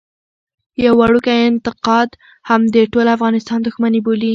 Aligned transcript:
يو 0.83 0.93
وړوکی 0.99 1.35
انتقاد 1.49 2.09
هم 2.49 2.61
د 2.75 2.75
ټول 2.93 3.07
افغانستان 3.15 3.59
دښمني 3.61 3.99
بولي. 4.05 4.29